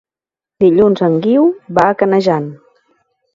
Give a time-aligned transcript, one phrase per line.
[0.63, 1.45] Dilluns en Guiu
[1.81, 2.49] va a Canejan.